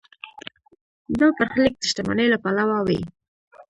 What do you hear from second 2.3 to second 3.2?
له پلوه وي.